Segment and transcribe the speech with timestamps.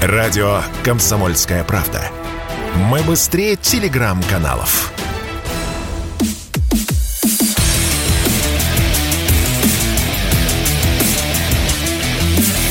[0.00, 2.00] Радио «Комсомольская правда».
[2.76, 4.92] Мы быстрее телеграм-каналов.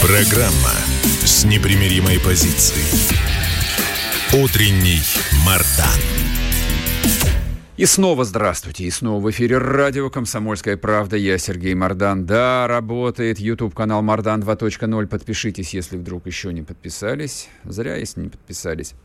[0.01, 0.71] Программа
[1.25, 2.87] с непримиримой позицией.
[4.31, 5.03] Утренний
[5.45, 6.36] Мардан.
[7.77, 8.85] И снова здравствуйте.
[8.85, 11.15] И снова в эфире радио «Комсомольская правда».
[11.15, 12.25] Я Сергей Мардан.
[12.25, 15.05] Да, работает YouTube-канал Мардан 2.0.
[15.05, 17.49] Подпишитесь, если вдруг еще не подписались.
[17.65, 18.95] Зря, если не подписались.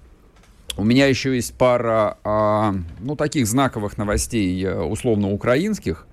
[0.79, 6.07] У меня еще есть пара, а, ну, таких знаковых новостей, условно украинских,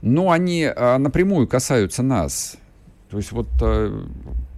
[0.00, 2.56] но они а, напрямую касаются нас.
[3.10, 4.06] То есть вот а,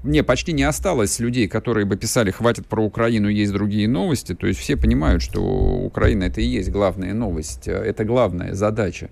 [0.02, 4.34] не, почти не осталось людей, которые бы писали, хватит про Украину, есть другие новости.
[4.34, 9.10] То есть все понимают, что Украина это и есть главная новость, это главная задача,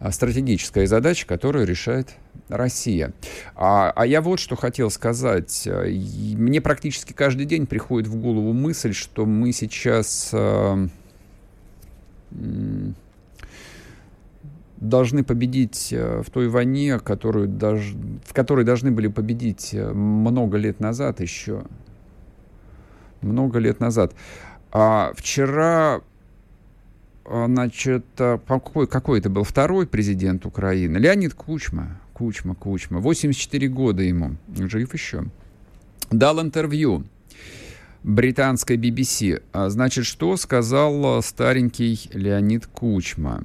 [0.00, 2.08] а, стратегическая задача, которую решает
[2.48, 3.12] Россия.
[3.54, 5.68] А, а я вот что хотел сказать.
[5.68, 10.30] Мне практически каждый день приходит в голову мысль, что мы сейчас...
[10.32, 10.88] Э,
[14.80, 20.56] должны победить э, в той войне, которую даже, в которой должны были победить э, много
[20.56, 21.62] лет назад еще.
[23.20, 24.14] Много лет назад.
[24.72, 26.00] А вчера,
[27.26, 29.44] э, значит, какой, какой это был?
[29.44, 30.96] Второй президент Украины.
[30.96, 32.00] Леонид Кучма.
[32.14, 33.00] Кучма, Кучма.
[33.00, 34.36] 84 года ему.
[34.54, 35.24] Жив еще.
[36.10, 37.04] Дал интервью
[38.02, 39.42] британской BBC.
[39.52, 43.44] А, значит, что сказал старенький Леонид Кучма?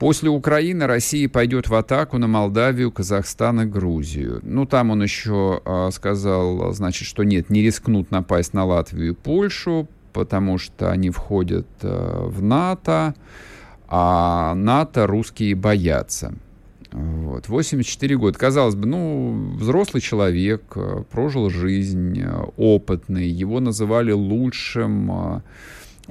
[0.00, 4.40] После Украины Россия пойдет в атаку на Молдавию, Казахстан и Грузию.
[4.42, 9.14] Ну, там он еще э, сказал, значит, что нет, не рискнут напасть на Латвию и
[9.14, 13.14] Польшу, потому что они входят э, в НАТО,
[13.88, 16.32] а НАТО русские боятся.
[16.92, 17.50] Вот.
[17.50, 18.38] 84 года.
[18.38, 20.62] Казалось бы, ну, взрослый человек,
[21.10, 22.24] прожил жизнь,
[22.56, 23.28] опытный.
[23.28, 25.42] Его называли лучшим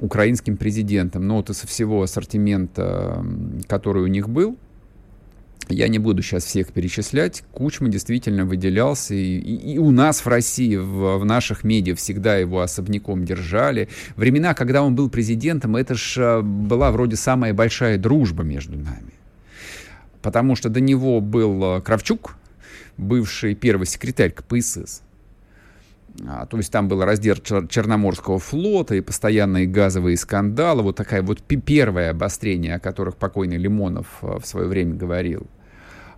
[0.00, 1.26] украинским президентом.
[1.26, 3.24] Но вот из всего ассортимента,
[3.68, 4.56] который у них был,
[5.68, 7.44] я не буду сейчас всех перечислять.
[7.52, 9.14] Кучма действительно выделялся.
[9.14, 13.88] И, и, и у нас в России, в, в наших медиа всегда его особняком держали.
[14.16, 19.12] Времена, когда он был президентом, это же а, была вроде самая большая дружба между нами.
[20.22, 22.36] Потому что до него был а, Кравчук,
[22.96, 25.02] бывший первый секретарь КПСС.
[26.26, 30.82] А, то есть там был раздел Черноморского флота и постоянные газовые скандалы.
[30.82, 35.46] Вот такая вот первое обострение, о которых покойный Лимонов а, в свое время говорил.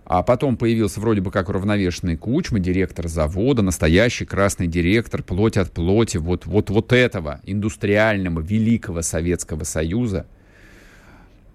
[0.05, 5.71] А потом появился вроде бы как уравновешенный Кучма, директор завода, настоящий красный директор, плоть от
[5.71, 10.25] плоти вот, вот, вот этого индустриального великого Советского Союза.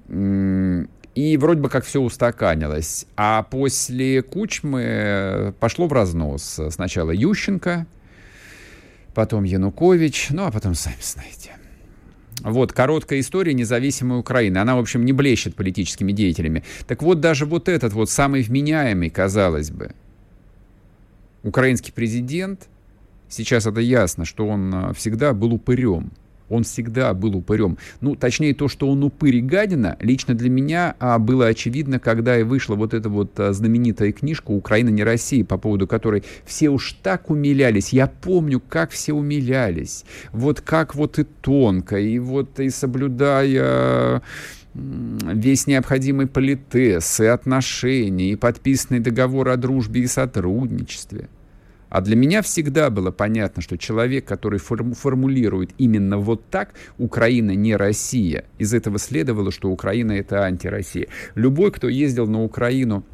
[0.08, 3.04] И вроде бы как все устаканилось.
[3.16, 6.58] А после Кучмы пошло в разнос.
[6.70, 7.87] Сначала Ющенко,
[9.14, 11.52] потом Янукович, ну а потом сами знаете.
[12.41, 14.58] Вот, короткая история независимой Украины.
[14.58, 16.62] Она, в общем, не блещет политическими деятелями.
[16.86, 19.92] Так вот, даже вот этот вот самый вменяемый, казалось бы,
[21.42, 22.69] украинский президент,
[23.28, 26.12] сейчас это ясно, что он а, всегда был упырем.
[26.48, 27.78] Он всегда был упырем.
[28.00, 32.38] Ну, точнее, то, что он упырь и гадина, лично для меня а, было очевидно, когда
[32.38, 36.70] и вышла вот эта вот а, знаменитая книжка «Украина не Россия», по поводу которой все
[36.70, 37.91] уж так умилялись.
[37.91, 40.04] Я помню, как все умилялись.
[40.32, 44.22] Вот как вот и тонко, и вот и соблюдая
[44.75, 51.28] весь необходимый политез и отношения, и подписанный договор о дружбе и сотрудничестве–
[51.88, 57.54] а для меня всегда было понятно, что человек, который форму формулирует именно вот так, Украина
[57.54, 58.44] не Россия.
[58.59, 61.09] Из этого следовало, что Украина это антироссия.
[61.34, 63.04] Любой, кто ездил на Украину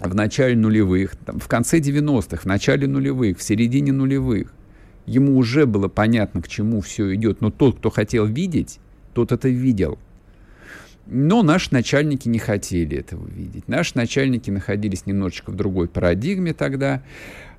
[0.00, 4.52] в начале нулевых, там, в конце 90-х, в начале нулевых, в середине нулевых,
[5.06, 7.40] ему уже было понятно, к чему все идет.
[7.40, 8.78] Но тот, кто хотел видеть,
[9.12, 9.98] тот это видел.
[11.06, 13.68] Но наши начальники не хотели этого видеть.
[13.68, 17.02] Наши начальники находились немножечко в другой парадигме тогда.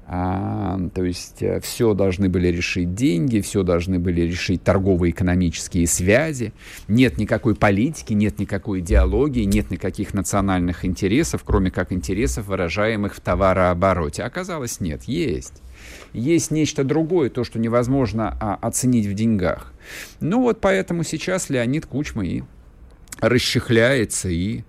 [0.07, 6.53] А, то есть э, все должны были решить деньги, все должны были решить торгово-экономические связи.
[6.87, 13.19] Нет никакой политики, нет никакой идеологии, нет никаких национальных интересов, кроме как интересов, выражаемых в
[13.19, 14.21] товарообороте.
[14.21, 15.63] Оказалось, нет, есть.
[16.13, 19.73] Есть нечто другое, то, что невозможно а, оценить в деньгах.
[20.19, 22.43] Ну вот поэтому сейчас Леонид Кучма и
[23.21, 24.63] расчехляется и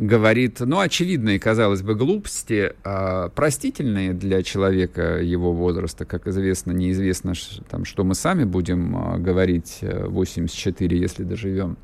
[0.00, 7.34] говорит, ну, очевидные, казалось бы, глупости, а простительные для человека его возраста, как известно, неизвестно,
[7.68, 11.76] там, что мы сами будем а, говорить 84, э, если доживем.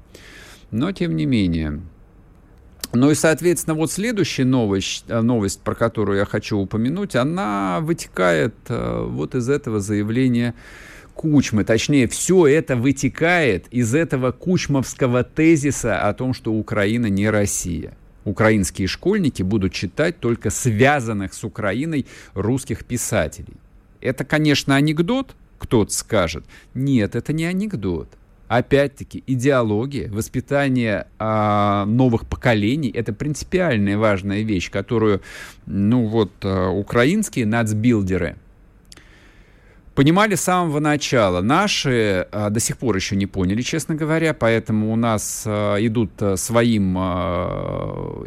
[0.71, 1.81] Но, тем не менее,
[2.95, 8.55] Ну и, соответственно, вот следующая новость, э, новость, про которую я хочу упомянуть, она вытекает
[8.69, 10.55] э, вот из этого заявления
[11.15, 11.65] Кучмы.
[11.65, 17.97] Точнее, все это вытекает из этого кучмовского тезиса о том, что Украина не Россия.
[18.27, 23.55] Украинские школьники будут читать только связанных с Украиной русских писателей.
[24.01, 26.45] Это, конечно, анекдот, кто-то скажет.
[26.75, 28.09] Нет, это не анекдот.
[28.49, 35.23] Опять-таки, идеология, воспитание а, новых поколений– это принципиальная важная вещь, которую,
[35.67, 38.37] ну вот, а, украинские нацбилдеры–
[39.97, 41.41] понимали с самого начала.
[41.41, 46.11] Наши а, до сих пор еще не поняли, честно говоря, поэтому у нас а, идут
[46.21, 46.97] а, своим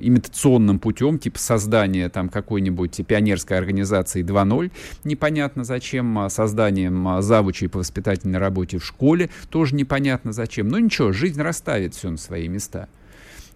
[0.01, 4.71] имитационным путем, типа создания там какой-нибудь пионерской организации 2.0,
[5.03, 10.67] непонятно зачем, созданием завучей по воспитательной работе в школе, тоже непонятно зачем.
[10.67, 12.89] Но ничего, жизнь расставит все на свои места.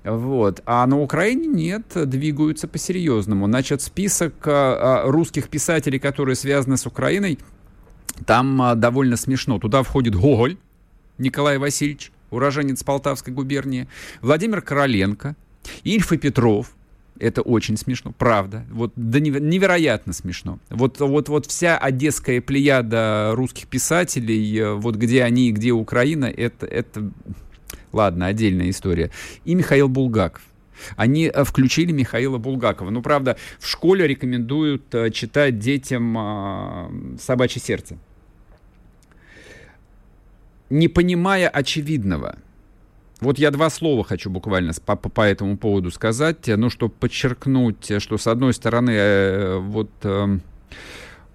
[0.04, 0.62] Вот.
[0.66, 3.48] А на Украине нет, двигаются по-серьезному.
[3.48, 7.40] Значит, список русских писателей, которые связаны с Украиной,
[8.26, 9.60] там а, довольно смешно.
[9.60, 10.58] Туда входит Гоголь
[11.18, 13.88] Николай Васильевич, уроженец Полтавской губернии,
[14.22, 15.36] Владимир Короленко,
[15.84, 16.76] Ильф и Петров,
[17.20, 18.66] это очень смешно, правда.
[18.72, 20.60] Вот да невероятно смешно.
[20.70, 26.66] Вот, вот, вот вся одесская плеяда русских писателей, э, вот где они, где Украина, это,
[26.66, 27.12] это,
[27.92, 29.12] ладно, отдельная история.
[29.46, 30.42] И Михаил Булгаков.
[30.96, 32.90] Они э, включили Михаила Булгакова.
[32.90, 37.98] Ну, правда, в школе рекомендуют э, читать детям э, «Собачье сердце».
[40.70, 42.38] Не понимая очевидного,
[43.20, 48.18] вот я два слова хочу буквально по, по, этому поводу сказать, ну, чтобы подчеркнуть, что,
[48.18, 49.92] с одной стороны, вот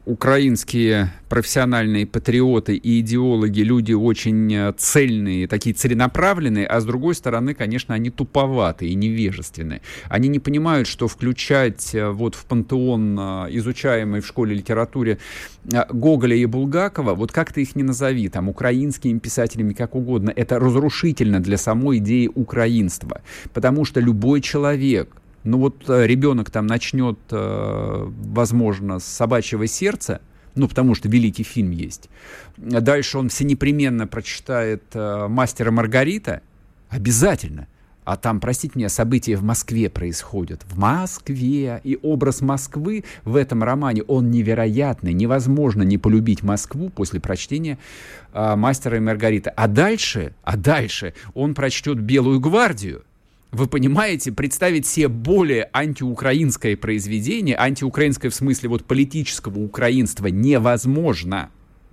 [0.09, 7.53] украинские профессиональные патриоты и идеологи, люди очень э, цельные, такие целенаправленные, а с другой стороны,
[7.53, 9.83] конечно, они туповатые и невежественные.
[10.09, 13.23] Они не понимают, что включать э, вот в пантеон, э,
[13.59, 15.19] изучаемый в школе литературе,
[15.65, 20.59] Гоголя и Булгакова, вот как ты их не назови, там, украинскими писателями, как угодно, это
[20.59, 23.21] разрушительно для самой идеи украинства.
[23.53, 25.11] Потому что любой человек,
[25.45, 30.21] ну вот э, ребенок там начнет, э, возможно, с собачьего сердца,
[30.55, 32.11] ну, потому что великий фильм есть.
[32.57, 36.43] Дальше он все непременно прочитает э, «Мастера Маргарита»,
[36.89, 37.69] обязательно.
[38.05, 40.63] А там, простите меня, события в Москве происходят.
[40.65, 41.83] В Москве.
[41.85, 45.13] И образ Москвы в этом романе, он невероятный.
[45.13, 47.79] Невозможно не полюбить Москву после прочтения
[48.33, 49.51] э, «Мастера и Маргарита».
[49.51, 53.05] А дальше, а дальше он прочтет «Белую гвардию»,
[53.51, 61.51] вы понимаете, представить себе более антиукраинское произведение, антиукраинское в смысле вот политического украинства, невозможно.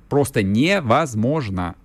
[0.10, 1.76] Просто невозможно.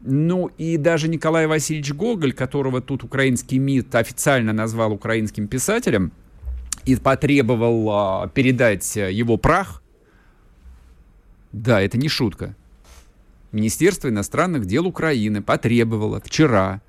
[0.00, 6.12] Ну и даже Николай Васильевич Гоголь, которого тут украинский МИД официально назвал украинским писателем
[6.84, 9.82] и потребовал а, передать его прах,
[11.52, 12.54] да, это не шутка.
[13.52, 16.80] Министерство иностранных дел Украины потребовало вчера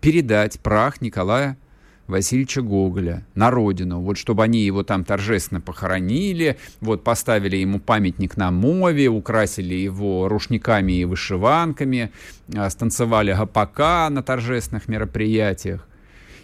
[0.00, 1.56] передать прах Николая
[2.08, 8.38] Васильевича Гоголя на родину, вот чтобы они его там торжественно похоронили, вот поставили ему памятник
[8.38, 12.10] на мове, украсили его рушниками и вышиванками,
[12.56, 15.86] а, станцевали гопака на торжественных мероприятиях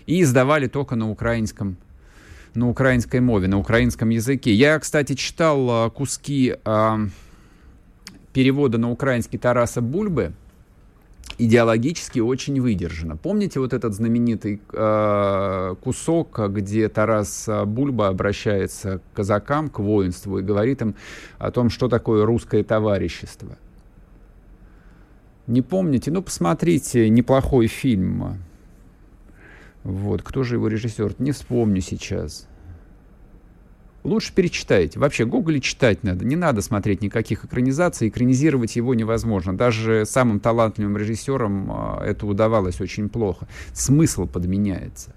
[0.07, 1.79] и издавали только на украинском
[2.53, 4.55] на украинской мове, на украинском языке.
[4.55, 6.97] Я, кстати, читал а, куски э,
[8.33, 10.35] перевода на украинский Тараса Бульбы,
[11.39, 13.17] идеологически очень выдержано.
[13.17, 20.43] Помните вот этот знаменитый э, кусок, где Тарас Бульба обращается к казакам, к воинству и
[20.43, 20.95] говорит им
[21.39, 23.57] о том, что такое русское товарищество?
[25.47, 26.11] Не помните?
[26.11, 28.39] Ну, посмотрите, неплохой фильм.
[29.83, 31.17] Вот, кто же его режиссер?
[31.19, 32.49] Не вспомню сейчас.
[34.05, 35.01] Лучше перечитайте.
[35.01, 36.27] Вообще, Гоголя читать надо.
[36.27, 38.09] Не надо смотреть никаких экранизаций.
[38.09, 39.57] Экранизировать его невозможно.
[39.57, 43.49] Даже самым талантливым режиссерам а, это удавалось очень плохо.
[43.73, 45.15] Смысл подменяется.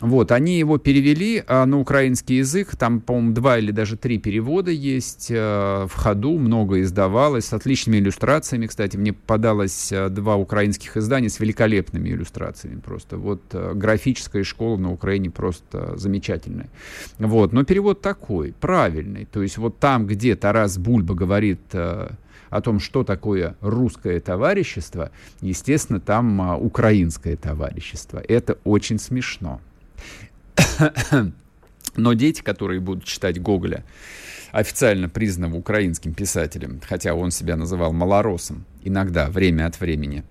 [0.00, 4.70] Вот, они его перевели а, на украинский язык, там, по-моему, два или даже три перевода
[4.70, 10.98] есть а, в ходу, много издавалось, с отличными иллюстрациями, кстати, мне попадалось а, два украинских
[10.98, 16.68] издания с великолепными иллюстрациями просто, вот, а, графическая школа на Украине просто замечательная,
[17.18, 21.60] вот, но перевод такой, правильный, то есть вот там, где Тарас Бульба говорит...
[21.72, 22.12] А,
[22.48, 25.10] о том, что такое русское товарищество,
[25.40, 28.22] естественно, там а, украинское товарищество.
[28.26, 29.60] Это очень смешно.
[31.96, 33.84] Но дети, которые будут читать Гоголя,
[34.52, 40.24] официально признанного украинским писателем, хотя он себя называл малоросом, иногда, время от времени,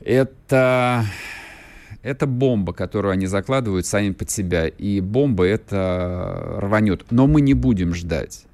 [0.00, 1.06] это
[2.02, 4.68] это бомба, которую они закладывают сами под себя.
[4.68, 7.04] И бомба это рванет.
[7.10, 8.44] Но мы не будем ждать.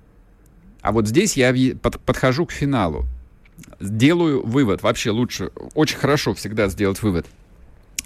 [0.80, 3.06] А вот здесь я подхожу к финалу.
[3.80, 4.82] Делаю вывод.
[4.82, 7.26] Вообще лучше, очень хорошо всегда сделать вывод.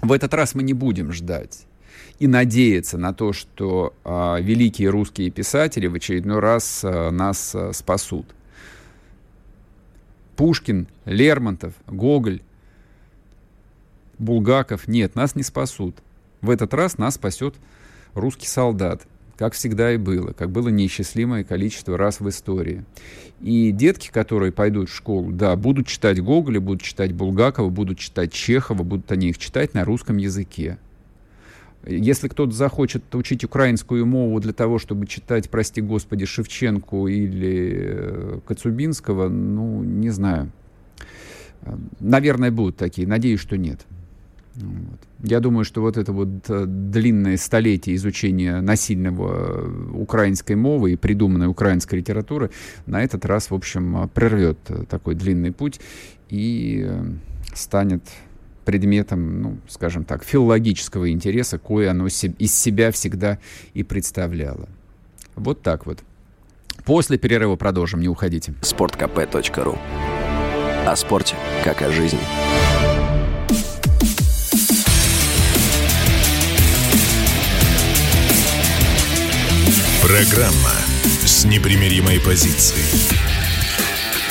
[0.01, 1.65] В этот раз мы не будем ждать
[2.19, 7.73] и надеяться на то, что э, великие русские писатели в очередной раз э, нас э,
[7.73, 8.27] спасут.
[10.35, 12.41] Пушкин, Лермонтов, Гоголь,
[14.17, 14.87] Булгаков.
[14.87, 15.95] Нет, нас не спасут.
[16.41, 17.55] В этот раз нас спасет
[18.13, 19.07] русский солдат,
[19.37, 22.85] как всегда и было, как было неисчислимое количество раз в истории.
[23.41, 28.31] И детки, которые пойдут в школу, да, будут читать Гоголя, будут читать Булгакова, будут читать
[28.31, 30.77] Чехова, будут они их читать на русском языке.
[31.85, 38.39] Если кто-то захочет учить украинскую мову для того, чтобы читать, прости господи, Шевченку или э,
[38.45, 40.51] Коцубинского, ну, не знаю.
[41.99, 43.07] Наверное, будут такие.
[43.07, 43.81] Надеюсь, что нет.
[44.55, 44.99] Вот.
[45.23, 50.95] Я думаю, что вот это вот э, длинное столетие изучения насильного э, украинской мовы и
[50.95, 52.49] придуманной украинской литературы
[52.87, 54.57] на этот раз, в общем, прервет
[54.89, 55.79] такой длинный путь
[56.29, 56.89] и
[57.53, 58.01] станет
[58.65, 63.39] предметом, ну, скажем так, филологического интереса, кое оно из себя всегда
[63.73, 64.69] и представляло.
[65.35, 65.99] Вот так вот.
[66.85, 68.53] После перерыва продолжим, не уходите.
[68.61, 69.77] sportkp.ru
[70.85, 72.19] О спорте, как о жизни.
[80.01, 80.73] Программа
[81.23, 82.81] с непримиримой позицией.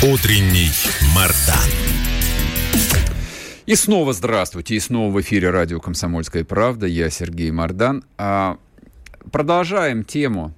[0.02, 0.70] Утренний
[1.14, 1.70] Мардан.
[3.66, 6.88] И снова здравствуйте, и снова в эфире радио «Комсомольская правда».
[6.88, 8.02] Я Сергей Мордан.
[8.18, 8.58] А,
[9.30, 10.54] продолжаем тему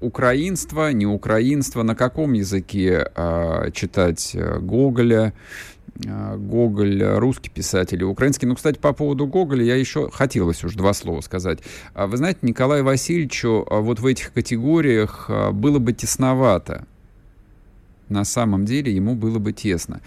[0.00, 5.32] украинства, не украинства, на каком языке а, читать э, Гоголя,
[5.94, 8.46] Гоголь, русский писатель и украинский.
[8.46, 11.60] Ну, кстати, по поводу Гоголя я еще хотелось уж два слова сказать.
[11.94, 16.86] А, вы знаете, Николаю Васильевичу а, вот в этих категориях было бы тесновато
[18.08, 20.00] на самом деле ему было бы тесно.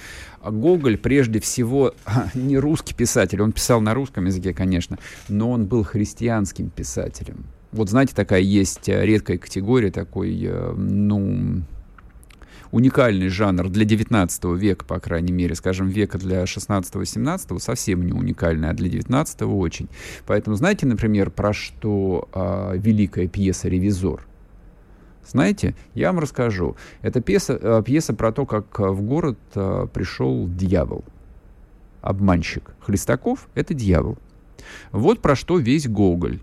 [0.44, 1.94] Гоголь прежде всего
[2.34, 7.46] не русский писатель, он писал на русском языке, конечно, но он был христианским писателем.
[7.72, 11.62] Вот знаете, такая есть э, редкая категория, такой, э, ну,
[12.72, 18.70] уникальный жанр для 19 века, по крайней мере, скажем, века для 16-17 совсем не уникальный,
[18.70, 19.90] а для 19 очень.
[20.26, 24.26] Поэтому знаете, например, про что э, великая пьеса «Ревизор»?
[25.28, 26.76] Знаете, я вам расскажу.
[27.02, 31.04] Это пьеса, э, пьеса про то, как в город э, пришел дьявол,
[32.02, 32.72] обманщик.
[32.80, 34.18] Хлестаков— это дьявол.
[34.92, 36.40] Вот про что весь Гоголь.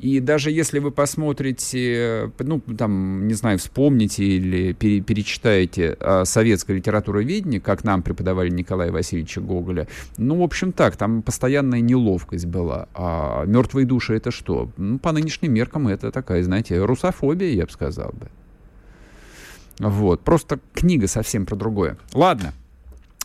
[0.00, 6.74] И даже если вы посмотрите, ну, там, не знаю, вспомните или пере, перечитаете а, советское
[6.74, 12.88] литературоведение, как нам преподавали Николая Васильевича Гоголя, ну, в общем, так, там постоянная неловкость была.
[12.94, 14.70] А «Мертвые души»— это что?
[14.78, 18.28] Ну, по нынешним меркам это такая, знаете, русофобия, я бы сказал бы.
[19.78, 21.98] Вот, просто книга совсем про другое.
[22.14, 22.54] Ладно,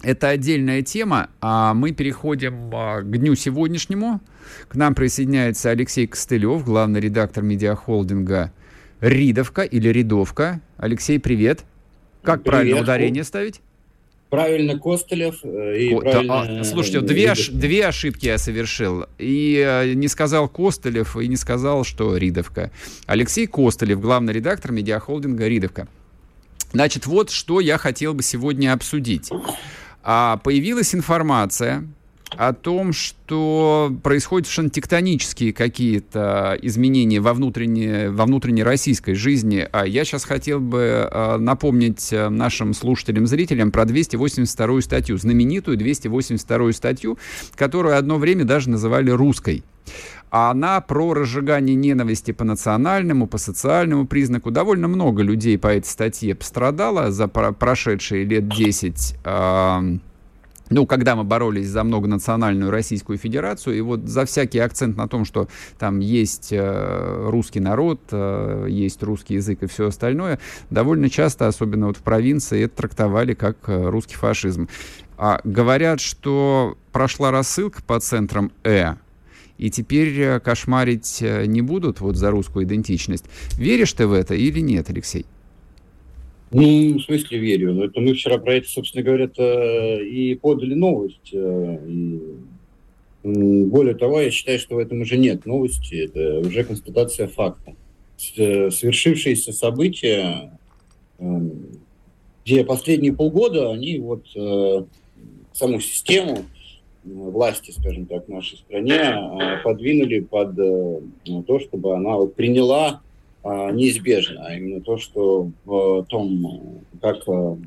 [0.05, 4.21] это отдельная тема, а мы переходим а, к дню сегодняшнему.
[4.67, 8.53] К нам присоединяется Алексей Костылев, главный редактор медиахолдинга
[9.01, 10.61] «Ридовка» или «Ридовка».
[10.77, 11.63] Алексей, привет.
[12.21, 12.45] Как привет.
[12.45, 13.61] правильно ударение ставить?
[14.29, 16.59] Правильно Костылев э, и Ко- правильно...
[16.59, 19.05] А, слушайте, две, ош- две ошибки я совершил.
[19.17, 22.69] И э, не сказал Костылев, и не сказал, что Ридовка.
[23.07, 25.87] Алексей Костылев, главный редактор медиахолдинга «Ридовка».
[26.73, 29.31] Значит, вот что я хотел бы сегодня обсудить.
[30.07, 31.83] А, появилась информация
[32.29, 39.67] о том, что происходят совершенно тектонические какие-то изменения во внутренней, во внутренней российской жизни.
[39.71, 45.75] А я сейчас хотел бы а, напомнить э, нашим слушателям, зрителям про 282 статью, знаменитую
[45.77, 47.17] 282 статью,
[47.55, 49.63] которую одно время даже называли русской
[50.31, 54.51] а она про разжигание ненависти по национальному, по социальному признаку.
[54.51, 59.15] Довольно много людей по этой статье пострадало за прошедшие лет 10
[60.69, 65.25] ну, когда мы боролись за многонациональную Российскую Федерацию, и вот за всякий акцент на том,
[65.25, 70.39] что там есть э, русский народ, э, есть русский язык и все остальное,
[70.69, 74.67] довольно часто, особенно вот в провинции, это трактовали как э, русский фашизм.
[75.17, 78.95] А говорят, что прошла рассылка по центрам «Э»,
[79.57, 83.25] и теперь э, кошмарить э, не будут вот за русскую идентичность.
[83.57, 85.25] Веришь ты в это или нет, Алексей?
[86.51, 87.73] Ну, в смысле верю.
[87.73, 89.29] Но это мы вчера про это, собственно говоря,
[90.01, 91.31] и подали новость.
[91.33, 92.21] Э, и
[93.23, 97.73] более того, я считаю, что в этом уже нет новости, это уже констатация факта.
[98.17, 100.57] Свершившиеся события,
[102.45, 104.27] где последние полгода, они вот
[105.53, 106.45] саму систему
[107.05, 113.01] власти, скажем так, в нашей стране а, подвинули под то, чтобы она вот приняла
[113.43, 117.57] неизбежно, а именно то, что в том, как у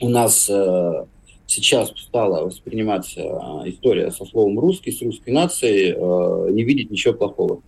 [0.00, 0.48] нас
[1.46, 3.20] сейчас стала восприниматься
[3.66, 7.62] история со словом «русский», с русской нацией, не видеть ничего плохого.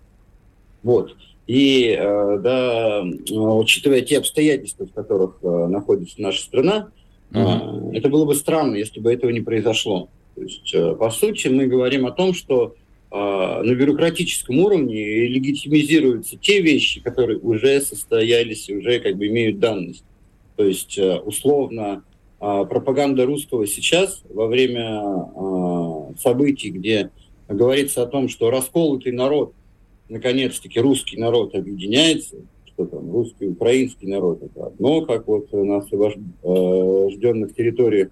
[0.84, 1.16] Вот.
[1.48, 6.90] И да, учитывая те обстоятельства, в которых находится наша страна,
[7.32, 7.96] Uh-huh.
[7.96, 10.08] Это было бы странно, если бы этого не произошло.
[10.40, 12.74] То есть, э, по сути, мы говорим о том, что
[13.10, 19.58] а, на бюрократическом уровне легитимизируются те вещи, которые уже состоялись и уже как бы имеют
[19.58, 20.04] данность.
[20.56, 22.04] То есть, э, условно,
[22.38, 25.02] пропаганда русского сейчас во время
[26.18, 27.10] событий, где
[27.48, 29.52] говорится о том, что расколотый народ,
[30.08, 32.36] наконец-таки русский народ объединяется,
[32.80, 38.08] что там русский, украинский народ это одно, как вот на освобожденных территориях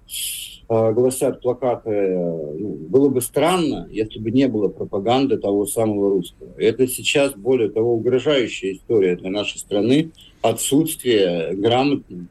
[0.69, 1.89] э, гласят плакаты.
[1.89, 6.49] Ну, было бы странно, если бы не было пропаганды того самого русского.
[6.57, 10.11] Это сейчас, более того, угрожающая история для нашей страны,
[10.41, 12.27] отсутствие грамотной,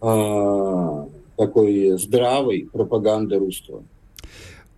[0.00, 1.04] э,
[1.36, 3.82] такой здравой пропаганды русского.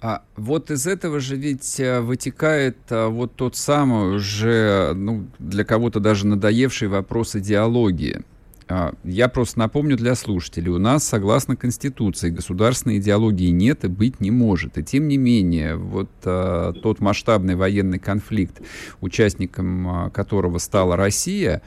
[0.00, 5.64] А вот из этого же ведь э, вытекает а, вот тот самый уже, ну, для
[5.64, 8.22] кого-то даже надоевший вопрос идеологии.
[8.68, 14.20] А, я просто напомню для слушателей, у нас, согласно Конституции, государственной идеологии нет и быть
[14.20, 14.78] не может.
[14.78, 18.60] И тем не менее, вот а, тот масштабный военный конфликт,
[19.00, 21.60] участником которого стала Россия,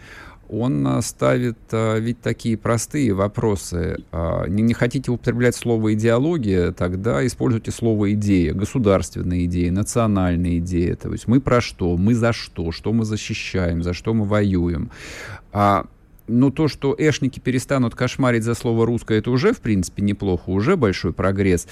[0.51, 4.03] он а, ставит а, ведь такие простые вопросы.
[4.11, 10.95] А, не, не хотите употреблять слово идеология, тогда используйте слово идея, государственная идея, национальная идея.
[10.95, 14.91] То есть мы про что, мы за что, что мы защищаем, за что мы воюем.
[16.27, 20.77] Ну, то, что эшники перестанут кошмарить за слово русское, это уже, в принципе, неплохо, уже
[20.77, 21.67] большой прогресс.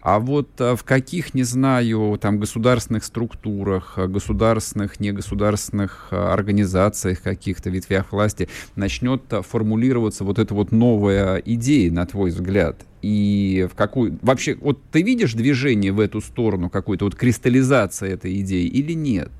[0.00, 7.22] А вот а, в каких, не знаю, там государственных структурах, а, государственных, негосударственных а, организациях,
[7.22, 12.76] каких-то ветвях власти начнет формулироваться вот эта вот новая идея, на твой взгляд?
[13.00, 14.18] И в какую...
[14.20, 19.30] Вообще, вот ты видишь движение в эту сторону, какой-то вот кристаллизация этой идеи или нет?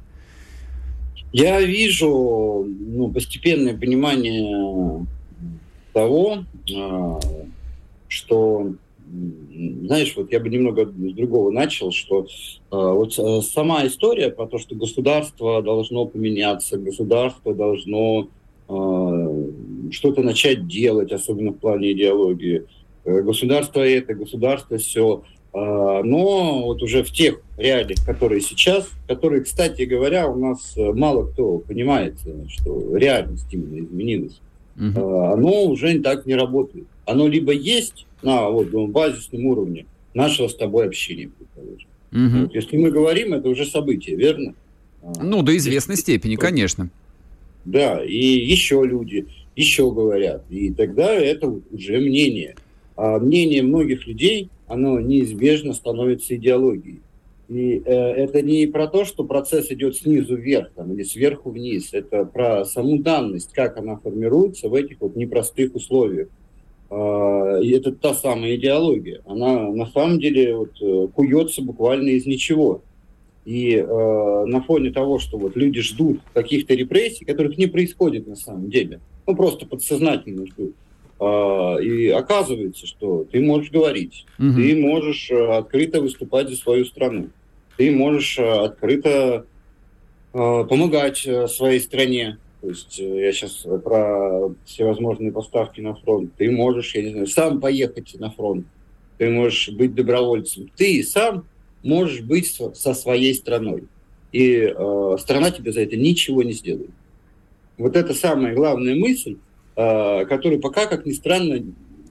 [1.34, 5.04] Я вижу ну, постепенное понимание
[5.92, 6.44] того,
[8.06, 8.74] что
[9.82, 12.26] знаешь, вот я бы немного с другого начал, что э,
[12.70, 18.28] вот э, сама история про то, что государство должно поменяться, государство должно
[18.68, 19.50] э,
[19.90, 22.64] что-то начать делать, особенно в плане идеологии.
[23.04, 25.22] Э, государство это, государство все.
[25.54, 31.26] Э, но вот уже в тех реалиях, которые сейчас, которые, кстати говоря, у нас мало
[31.26, 32.16] кто понимает,
[32.48, 34.40] что реальность именно изменилась,
[34.76, 34.84] угу.
[34.86, 36.86] э, оно уже так не работает.
[37.06, 41.88] Оно либо есть на вот, базисном уровне нашего с тобой общения, предположим.
[42.12, 42.42] Угу.
[42.46, 44.54] Вот, если мы говорим, это уже событие, верно?
[45.02, 46.88] А, ну, до известной степени, конечно.
[47.64, 50.44] Да, и еще люди еще говорят.
[50.50, 52.56] И тогда это уже мнение.
[52.96, 57.00] А мнение многих людей, оно неизбежно становится идеологией.
[57.48, 61.92] И э, это не про то, что процесс идет снизу вверх там, или сверху вниз.
[61.92, 66.28] Это про саму данность, как она формируется в этих вот непростых условиях.
[66.90, 69.20] А, и это та самая идеология.
[69.26, 72.82] Она на самом деле вот, э, куется буквально из ничего.
[73.44, 78.36] И э, на фоне того, что вот люди ждут каких-то репрессий, которых не происходит на
[78.36, 80.83] самом деле, ну просто подсознательно ждут, э,
[81.20, 84.54] и оказывается, что ты можешь говорить, угу.
[84.54, 87.30] ты можешь э, открыто выступать за свою страну,
[87.76, 89.46] ты можешь э, открыто
[90.32, 96.32] э, помогать своей стране, то есть я сейчас про всевозможные поставки на фронт.
[96.38, 98.66] Ты можешь, я не знаю, сам поехать на фронт.
[99.18, 100.70] Ты можешь быть добровольцем.
[100.74, 101.44] Ты сам
[101.82, 103.84] можешь быть со своей страной.
[104.32, 106.90] И э, страна тебе за это ничего не сделает.
[107.76, 109.36] Вот это самая главная мысль,
[109.76, 111.64] э, которую пока, как ни странно,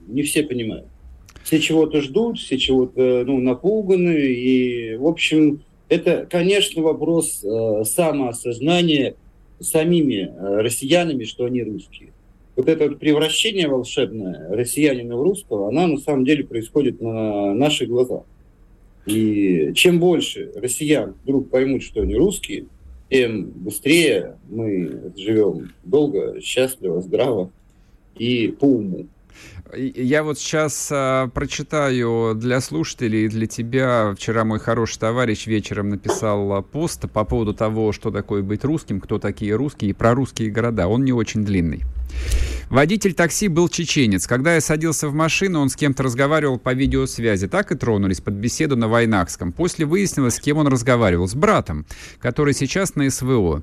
[0.06, 0.86] не все понимают.
[1.42, 4.16] Все чего-то ждут, все чего-то ну, напуганы.
[4.16, 9.16] И, в общем, это, конечно, вопрос э, самоосознания
[9.60, 12.12] самими э, россиянами, что они русские.
[12.56, 17.88] Вот это вот превращение волшебное россиянина в русского, она на самом деле происходит на наших
[17.88, 18.22] глазах.
[19.06, 22.66] И чем больше россиян вдруг поймут, что они русские,
[23.14, 27.52] тем быстрее мы живем долго, счастливо, здраво
[28.16, 29.06] и по уму.
[29.76, 34.14] Я вот сейчас а, прочитаю для слушателей и для тебя.
[34.16, 39.00] Вчера мой хороший товарищ вечером написал а, пост по поводу того, что такое быть русским,
[39.00, 40.88] кто такие русские и про русские города.
[40.88, 41.82] Он не очень длинный.
[42.70, 44.26] Водитель такси был чеченец.
[44.26, 47.48] Когда я садился в машину, он с кем-то разговаривал по видеосвязи.
[47.48, 49.52] Так и тронулись под беседу на Войнахском.
[49.52, 51.28] После выяснилось, с кем он разговаривал.
[51.28, 51.86] С братом,
[52.20, 53.62] который сейчас на СВО.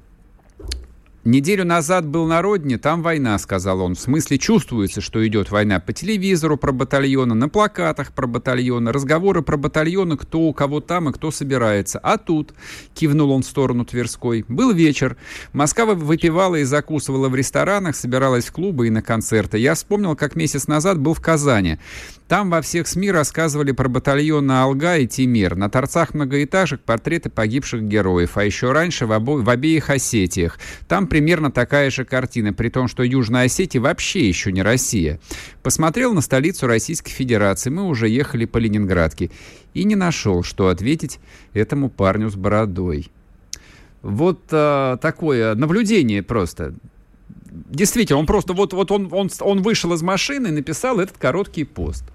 [1.23, 3.93] Неделю назад был на родине, там война, сказал он.
[3.93, 9.43] В смысле чувствуется, что идет война по телевизору про батальоны, на плакатах про батальоны, разговоры
[9.43, 11.99] про батальоны, кто у кого там и кто собирается.
[11.99, 12.55] А тут,
[12.95, 15.15] кивнул он в сторону Тверской, был вечер.
[15.53, 19.59] Москва выпивала и закусывала в ресторанах, собиралась в клубы и на концерты.
[19.59, 21.77] Я вспомнил, как месяц назад был в Казани.
[22.27, 25.55] Там во всех СМИ рассказывали про батальоны Алга и Тимир.
[25.55, 29.33] На торцах многоэтажек портреты погибших героев, а еще раньше в, обо...
[29.33, 30.57] в обеих Осетиях.
[30.87, 35.19] Там примерно такая же картина, при том, что Южная Осетия вообще еще не Россия.
[35.61, 39.29] Посмотрел на столицу Российской Федерации, мы уже ехали по Ленинградке,
[39.73, 41.19] и не нашел, что ответить
[41.51, 43.07] этому парню с бородой.
[44.01, 46.75] Вот а, такое наблюдение просто.
[47.49, 51.65] Действительно, он просто вот, вот он, он, он вышел из машины и написал этот короткий
[51.65, 52.05] пост.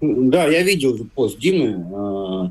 [0.00, 1.86] Да, я видел пост Димы.
[1.94, 2.50] А,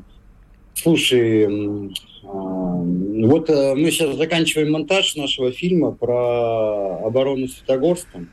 [0.74, 1.90] слушай,
[2.22, 8.26] вот э, мы сейчас заканчиваем монтаж нашего фильма про оборону Светогорска.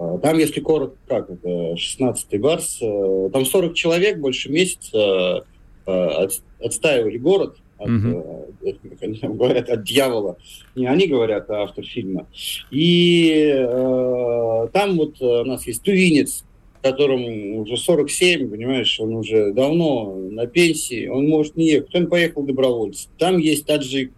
[0.00, 5.44] А, там, если коротко, как это, 16-й Барс, э, там 40 человек больше месяца
[5.86, 6.28] э,
[6.58, 9.36] отстаивали город от, mm-hmm.
[9.36, 10.38] говорят, от дьявола.
[10.74, 12.26] Не они говорят, а автор фильма.
[12.70, 16.44] И э, там вот у нас есть тувинец,
[16.82, 22.42] которому уже 47, понимаешь, он уже давно на пенсии, он может не ехать, он поехал
[22.42, 23.10] добровольцем.
[23.18, 24.12] Там есть таджик,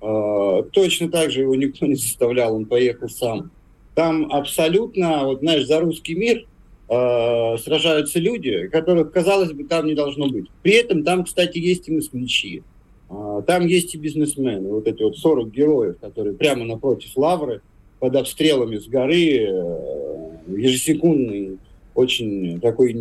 [0.00, 3.50] э, точно так же его никто не заставлял, он поехал сам.
[3.94, 6.46] Там абсолютно, вот знаешь, за русский мир
[6.88, 10.46] э, сражаются люди, которых, казалось бы, там не должно быть.
[10.62, 12.62] При этом там, кстати, есть и москвичи.
[13.10, 17.60] Э, там есть и бизнесмены, вот эти вот 40 героев, которые прямо напротив Лавры,
[17.98, 21.58] под обстрелами с горы, э, ежесекундный
[21.98, 22.94] очень такой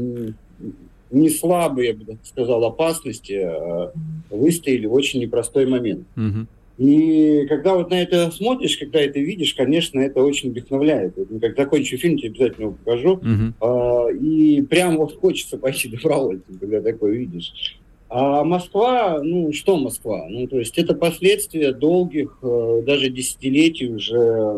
[1.09, 3.91] не слабый, я бы сказал, опасности а
[4.29, 6.05] выстояли в очень непростой момент.
[6.17, 6.47] Угу.
[6.77, 11.13] И когда вот на это смотришь, когда это видишь, конечно, это очень вдохновляет.
[11.17, 13.15] Вот, когда закончу фильм, тебе обязательно его покажу.
[13.15, 13.53] Uh-huh.
[13.61, 17.79] А, и прям вот хочется пойти добровольцем, когда такое видишь.
[18.09, 20.27] А Москва, ну что Москва?
[20.29, 24.53] Ну то есть это последствия долгих, э, даже десятилетий уже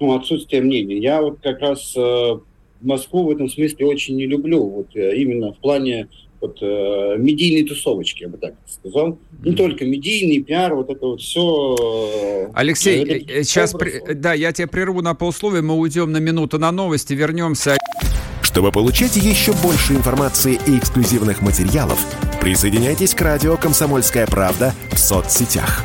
[0.00, 0.98] ну, отсутствия мнения.
[0.98, 2.38] Я вот как раз э,
[2.82, 4.64] Москву в этом смысле очень не люблю.
[4.64, 6.08] Вот э, именно в плане
[6.42, 9.18] вот, э, медийной тусовочки, я бы так сказал.
[9.44, 11.76] Не только медийный, пиар, вот это вот все.
[11.80, 16.58] Э, Алексей, э, сейчас, при, да, я тебя прерву на полсловия, мы уйдем на минуту
[16.58, 17.78] на новости, вернемся.
[18.42, 22.04] Чтобы получать еще больше информации и эксклюзивных материалов,
[22.40, 25.84] присоединяйтесь к радио «Комсомольская правда» в соцсетях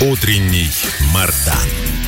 [0.00, 0.70] Утренний
[1.12, 2.07] Мардан.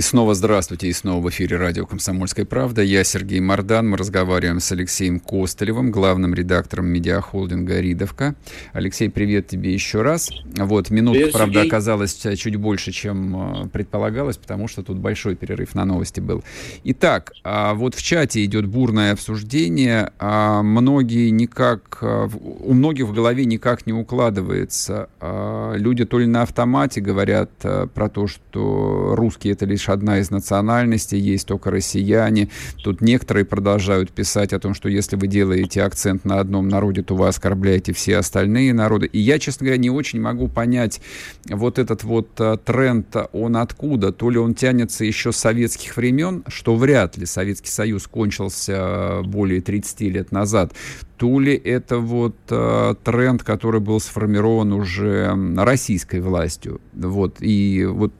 [0.00, 2.80] И снова здравствуйте, и снова в эфире радио «Комсомольская правда».
[2.80, 3.90] Я Сергей Мордан.
[3.90, 8.34] Мы разговариваем с Алексеем Костылевым, главным редактором медиахолдинга «Ридовка».
[8.72, 10.30] Алексей, привет тебе еще раз.
[10.56, 11.68] Вот, минутка, привет, правда, Сергей.
[11.68, 16.42] оказалась чуть больше, чем э, предполагалось, потому что тут большой перерыв на новости был.
[16.84, 20.12] Итак, а вот в чате идет бурное обсуждение.
[20.18, 25.10] А многие никак, э, у многих в голове никак не укладывается.
[25.20, 30.18] А люди то ли на автомате говорят э, про то, что русские— это лишь одна
[30.18, 32.48] из национальностей, есть только россияне.
[32.82, 37.14] Тут некоторые продолжают писать о том, что если вы делаете акцент на одном народе, то
[37.14, 39.06] вы оскорбляете все остальные народы.
[39.06, 41.00] И я, честно говоря, не очень могу понять
[41.48, 44.12] вот этот вот а, тренд, он откуда?
[44.12, 49.22] То ли он тянется еще с советских времен, что вряд ли Советский Союз кончился а,
[49.22, 50.72] более 30 лет назад,
[51.20, 56.80] то ли это вот э, тренд, который был сформирован уже российской властью.
[56.94, 58.14] Вот, и вот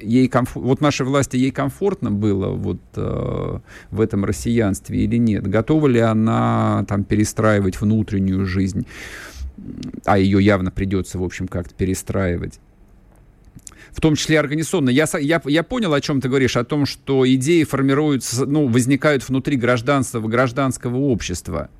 [0.00, 0.54] ей комф...
[0.54, 3.58] вот нашей власти ей комфортно было вот э,
[3.90, 5.46] в этом россиянстве или нет?
[5.46, 8.86] Готова ли она там перестраивать внутреннюю жизнь?
[10.04, 12.60] А ее явно придется, в общем, как-то перестраивать
[13.96, 14.90] в том числе организационно.
[14.90, 19.26] Я, я, я понял, о чем ты говоришь, о том, что идеи формируются, ну, возникают
[19.26, 21.70] внутри гражданского, гражданского общества.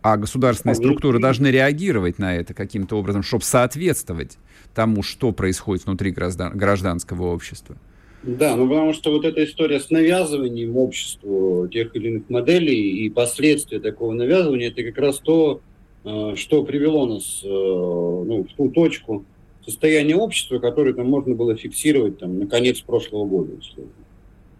[0.00, 4.38] А государственные структуры должны реагировать на это каким-то образом, чтобы соответствовать
[4.74, 7.76] тому, что происходит внутри граждан, гражданского общества.
[8.22, 13.10] Да, ну потому что вот эта история с навязыванием обществу тех или иных моделей и
[13.10, 15.60] последствия такого навязывания, это как раз то,
[16.04, 19.24] э, что привело нас э, ну, в ту точку
[19.64, 23.52] состояния общества, которое там можно было фиксировать там, на конец прошлого года.
[23.56, 23.82] А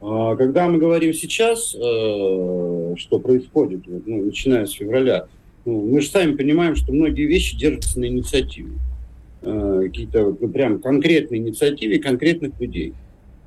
[0.00, 5.26] когда мы говорим сейчас, э, что происходит, ну, начиная с февраля,
[5.64, 8.72] ну, мы же сами понимаем, что многие вещи держатся на инициативе.
[9.40, 12.94] Какие-то ну, прям конкретные инициативе конкретных людей.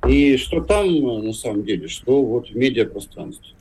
[0.06, 3.54] И что там, э, на самом деле, что вот в медиапространстве.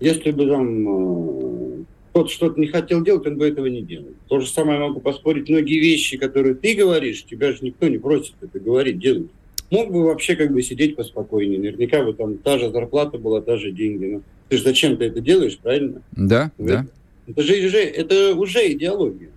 [0.00, 4.08] Если бы там э, кто-то что-то не хотел делать, он бы этого не делал.
[4.28, 5.48] То же самое могу поспорить.
[5.48, 9.30] Многие вещи, которые ты говоришь, тебя же никто не просит это говорить, делать.
[9.70, 11.58] Мог бы вообще как бы сидеть поспокойнее.
[11.58, 14.06] Наверняка бы там та же зарплата была, та же деньги.
[14.06, 16.02] Но ты же зачем ты это делаешь, правильно?
[16.12, 16.86] Да, это, да.
[17.26, 19.28] Это же уже, это уже идеология.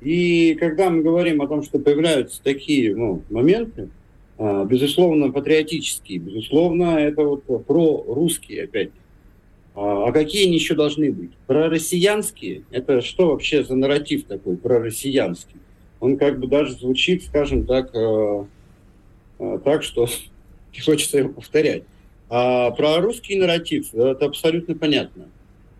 [0.00, 3.88] И когда мы говорим о том, что появляются такие ну, моменты,
[4.38, 8.90] а, безусловно, патриотические, безусловно, это вот про русские опять.
[9.74, 11.30] А, а какие они еще должны быть?
[11.46, 12.62] Пророссиянские?
[12.70, 15.56] Это что вообще за нарратив такой, пророссиянский?
[16.00, 18.44] Он как бы даже звучит, скажем так, э,
[19.64, 20.06] так, что
[20.74, 21.84] не хочется его повторять.
[22.28, 25.28] А про русский нарратив это абсолютно понятно.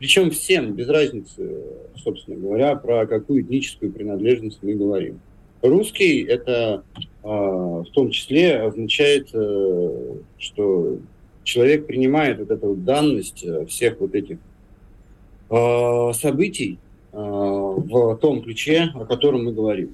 [0.01, 1.63] Причем всем, без разницы,
[2.03, 5.21] собственно говоря, про какую этническую принадлежность мы говорим.
[5.63, 6.83] Русский это
[7.23, 10.97] а, в том числе означает, э, что
[11.45, 14.39] человек принимает вот эту данность э, всех вот этих
[16.15, 16.79] событий
[17.11, 19.91] в том ключе, о котором мы говорим.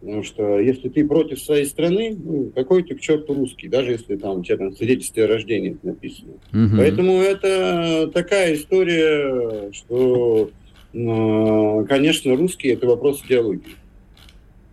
[0.00, 4.16] Потому что если ты против своей страны, ну, какой ты к черту русский, даже если
[4.16, 6.32] там у тебя там свидетельстве о рождении написано.
[6.52, 6.76] Угу.
[6.78, 10.50] Поэтому это такая история, что,
[10.92, 13.76] конечно, русский это вопрос идеологии.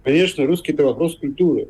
[0.04, 1.68] Конечно, русский– это вопрос культуры.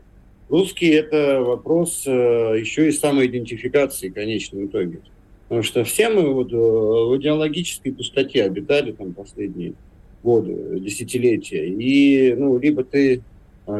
[0.49, 4.99] Русский– это вопрос э, еще и самоидентификации в конечном итоге.
[5.47, 9.73] Потому что все мы вот, э, в идеологической пустоте обитали там последние
[10.21, 11.67] годы, десятилетия.
[11.67, 13.21] И ну, либо ты э,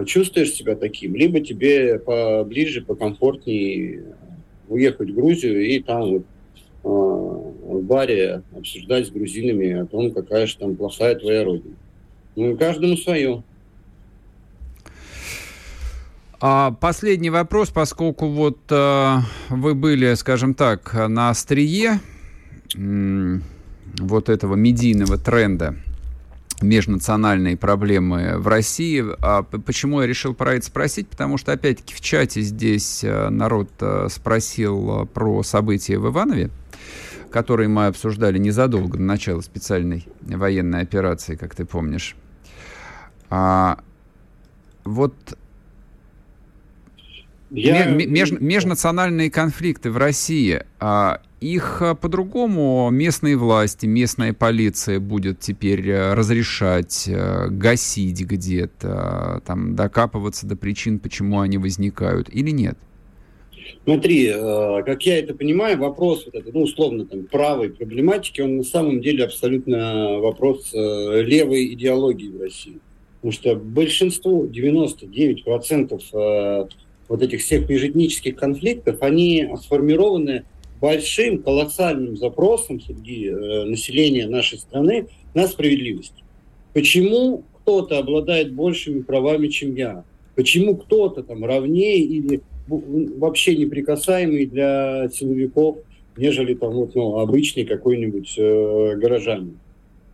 [0.06, 4.04] чувствуешь себя таким, либо тебе поближе, покомфортнее
[4.68, 6.24] уехать в Грузию и там вот,
[6.84, 11.76] в баре обсуждать с грузинами о том, какая же там плохая твоя родина.
[12.36, 13.44] Ну, каждому свое.
[16.40, 19.16] А последний вопрос, поскольку вот э,
[19.50, 22.00] вы были, скажем так, на острие
[22.76, 23.40] э,
[23.98, 25.76] вот этого медийного тренда
[26.62, 29.04] межнациональные проблемы в России.
[29.22, 31.08] А почему я решил про это спросить?
[31.08, 36.50] Потому что, опять-таки, в чате здесь э, народ э, спросил про события в Иванове,
[37.32, 42.16] которые мы обсуждали незадолго до начала специальной военной операции, как ты помнишь.
[43.30, 43.80] А,
[44.84, 45.14] вот
[47.50, 47.86] я...
[47.86, 55.88] Меж, межнациональные конфликты в России, а, их а, по-другому местные власти, местная полиция будет теперь
[55.88, 62.78] э, разрешать, э, гасить где-то, там, докапываться до причин, почему они возникают, или нет?
[63.84, 68.58] Смотри, э, как я это понимаю, вопрос вот это, ну, условно, там, правой проблематики, он
[68.58, 72.80] на самом деле абсолютно вопрос левой идеологии в России.
[73.22, 76.70] Потому что большинство, 99%
[77.10, 80.46] вот этих всех межэтнических конфликтов, они сформированы
[80.80, 86.24] большим, колоссальным запросом среди э, населения нашей страны на справедливость.
[86.74, 90.04] Почему кто-то обладает большими правами, чем я?
[90.36, 95.78] Почему кто-то там равнее или вообще неприкасаемый для силовиков,
[96.16, 99.58] нежели там вот, ну, обычный какой-нибудь э, горожанин?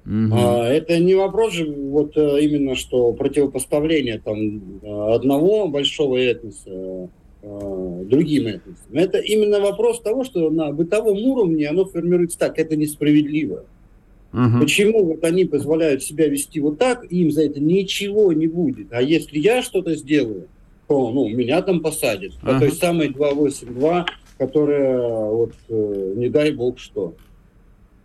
[0.06, 0.34] Угу.
[0.34, 7.10] А, это не вопрос же вот э, именно что противопоставление там одного большого этноса
[7.44, 8.94] другим этносам.
[8.94, 12.58] Это именно вопрос того, что на бытовом уровне оно формируется так.
[12.58, 13.66] Это несправедливо.
[14.34, 14.62] Угу.
[14.62, 18.88] Почему вот они позволяют себя вести вот так, им за это ничего не будет.
[18.92, 20.48] А если я что-то сделаю,
[20.88, 22.34] то ну, меня там посадят.
[22.42, 24.06] По той самой 282,
[24.38, 27.14] которая вот э, не дай бог что.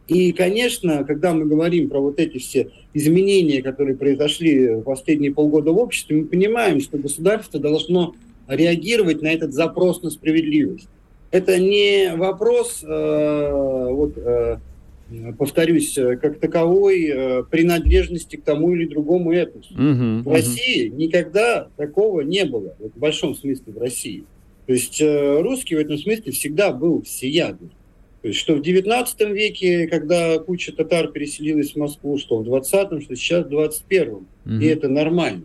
[0.07, 5.73] И, конечно, когда мы говорим про вот эти все изменения, которые произошли в последние полгода
[5.73, 8.15] в обществе, мы понимаем, что государство должно
[8.49, 10.89] реагировать на этот запрос на справедливость.
[11.31, 13.49] Это не вопрос, э,
[13.93, 14.59] вот, э,
[15.39, 19.75] повторюсь, как таковой э, принадлежности к тому или другому этносу.
[19.75, 20.97] Угу, в России угу.
[20.97, 24.25] никогда такого не было, вот в большом смысле в России.
[24.67, 27.71] То есть э, русский в этом смысле всегда был всеядный.
[28.21, 33.01] То есть, что в 19 веке, когда куча татар переселилась в Москву, что в 20-м,
[33.01, 34.27] что сейчас в 21-м.
[34.45, 34.55] Угу.
[34.61, 35.45] И это нормально.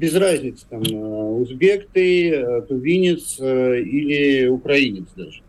[0.00, 5.42] Без разницы, там, э, узбек ты, э, тувинец э, или украинец даже.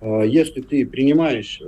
[0.00, 1.60] Если ты принимаешь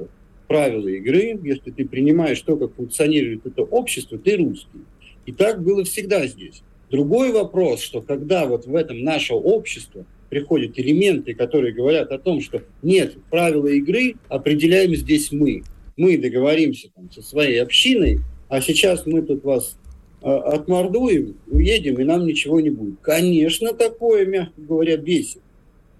[0.46, 4.84] правила игры, если ты принимаешь то, как функционирует это общество, ты русский.
[5.26, 6.62] И так было всегда здесь.
[6.92, 12.40] Другой вопрос, что когда вот в этом наше общество приходят элементы, которые говорят о том,
[12.40, 15.64] что нет, правила игры определяем здесь мы.
[15.96, 19.76] Мы договоримся там, со своей общиной, а сейчас мы тут вас
[20.22, 23.00] отмордуем, уедем, и нам ничего не будет.
[23.00, 25.40] Конечно, такое, мягко говоря, бесит.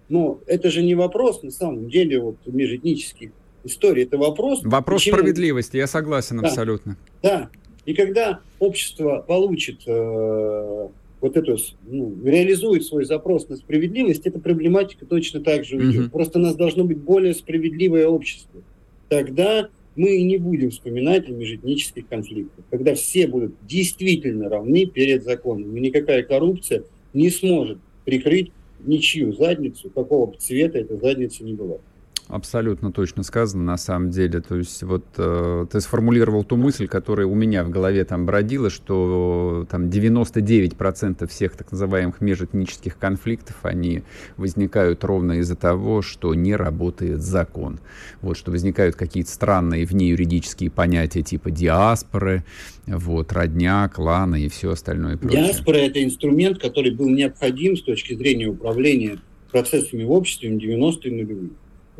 [0.09, 3.30] Но это же не вопрос, на самом деле, вот межэтнических
[3.64, 4.02] историй.
[4.02, 4.61] Это вопрос...
[4.64, 5.18] Вопрос почему...
[5.18, 6.96] справедливости, я согласен да, абсолютно.
[7.22, 7.48] Да.
[7.87, 10.88] И когда общество получит э,
[11.20, 11.56] вот эту,
[11.87, 16.06] ну, реализует свой запрос на справедливость, эта проблематика точно так же уйдет.
[16.06, 16.11] Угу.
[16.11, 18.62] Просто у нас должно быть более справедливое общество.
[19.09, 19.68] Тогда
[20.01, 25.81] мы не будем вспоминать о межэтнических конфликтах, когда все будут действительно равны перед законом, и
[25.81, 28.51] никакая коррупция не сможет прикрыть
[28.83, 31.81] ничью задницу, какого бы цвета эта задница ни была.
[32.31, 34.40] Абсолютно точно сказано, на самом деле.
[34.40, 38.71] То есть вот э, ты сформулировал ту мысль, которая у меня в голове там бродила,
[38.71, 44.05] что там 99% всех так называемых межэтнических конфликтов, они
[44.37, 47.81] возникают ровно из-за того, что не работает закон.
[48.21, 52.45] Вот, что возникают какие-то странные внеюридические понятия типа диаспоры,
[52.87, 55.47] вот, родня, кланы и все остальное прочее.
[55.47, 59.19] Диаспора– это инструмент, который был необходим с точки зрения управления
[59.51, 61.51] процессами в обществе в 90-е нулевые.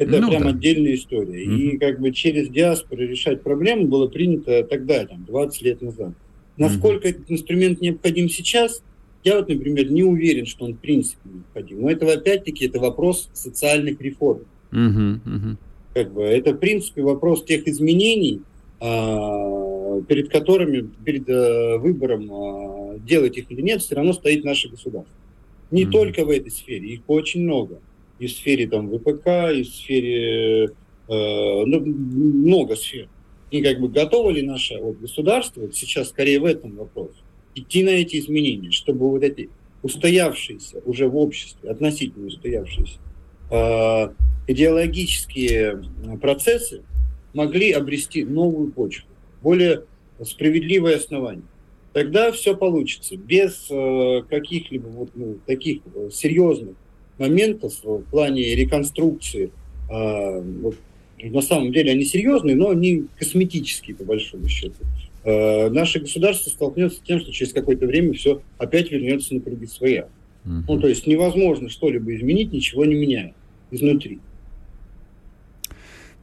[0.01, 0.49] Это ну, прям да.
[0.49, 1.45] отдельная история.
[1.45, 1.59] Mm-hmm.
[1.59, 6.15] И как бы через диаспору решать проблему было принято тогда, там, 20 лет назад.
[6.57, 7.11] Насколько mm-hmm.
[7.11, 8.83] этот инструмент необходим сейчас,
[9.25, 11.83] я вот, например, не уверен, что он в принципе необходим.
[11.83, 14.45] Но это опять-таки это вопрос социальных реформ.
[14.73, 15.21] Mm-hmm.
[15.27, 15.57] Mm-hmm.
[15.93, 18.41] Как бы, это в принципе вопрос тех изменений,
[18.81, 24.71] а, перед которыми, перед а, выбором а, делать их или нет, все равно стоит наше
[24.71, 25.13] государство.
[25.71, 25.91] Не mm-hmm.
[25.91, 27.81] только в этой сфере, их очень много
[28.21, 30.69] и в сфере там, ВПК, и в сфере, э,
[31.09, 33.09] ну, много сфер.
[33.51, 37.11] И как бы готово ли наше вот, государство, вот сейчас скорее в этом вопрос,
[37.55, 39.49] идти на эти изменения, чтобы вот эти
[39.83, 42.99] устоявшиеся уже в обществе, относительно устоявшиеся
[43.51, 44.09] э,
[44.47, 45.83] идеологические
[46.21, 46.83] процессы
[47.33, 49.09] могли обрести новую почву,
[49.43, 49.85] более
[50.23, 51.45] справедливое основание.
[51.93, 56.77] Тогда все получится без э, каких-либо вот, ну, таких э, серьезных
[57.21, 59.51] моментов в плане реконструкции.
[59.89, 60.77] А, вот,
[61.23, 64.83] на самом деле они серьезные, но они косметические, по большому счету.
[65.25, 69.67] А, наше государство столкнется с тем, что через какое-то время все опять вернется на круги
[69.67, 70.09] своя.
[70.45, 73.35] uh Ну, то есть невозможно что-либо изменить, ничего не меняя
[73.71, 74.19] изнутри.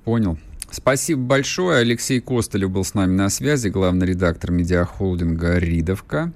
[0.03, 0.37] Понял.
[0.69, 1.79] Спасибо большое.
[1.79, 6.33] Алексей Костылев был с нами на связи, главный редактор медиахолдинга «Ридовка».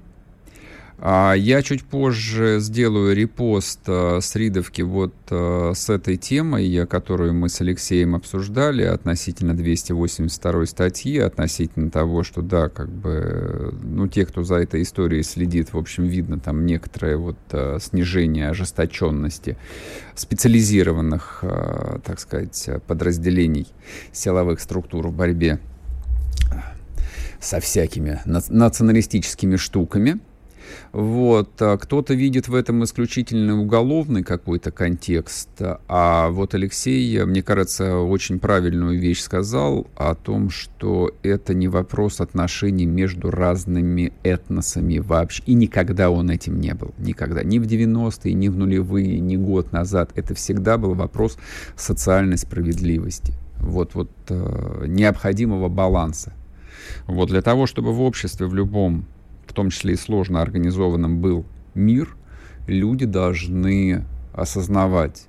[1.04, 7.34] А я чуть позже сделаю репост э, с Ридовки вот э, с этой темой, которую
[7.34, 14.24] мы с Алексеем обсуждали относительно 282 статьи, относительно того, что да, как бы, ну, те,
[14.24, 19.56] кто за этой историей следит, в общем, видно там некоторое вот э, снижение ожесточенности
[20.14, 21.42] специализированных,
[22.04, 23.66] так сказать, подразделений
[24.12, 25.58] силовых структур в борьбе
[27.40, 30.20] со всякими националистическими штуками–
[30.92, 31.50] вот.
[31.60, 38.38] А кто-то видит в этом исключительно уголовный какой-то контекст, а вот Алексей, мне кажется, очень
[38.38, 45.42] правильную вещь сказал о том, что это не вопрос отношений между разными этносами вообще.
[45.46, 46.94] И никогда он этим не был.
[46.98, 47.42] Никогда.
[47.42, 50.10] Ни в 90-е, ни в нулевые, ни год назад.
[50.14, 51.38] Это всегда был вопрос
[51.76, 53.32] социальной справедливости.
[53.58, 56.32] Вот, вот э, необходимого баланса.
[57.06, 59.06] Вот для того, чтобы в обществе в любом
[59.52, 62.16] в том числе и сложно организованным был мир,
[62.66, 65.26] люди должны осознавать,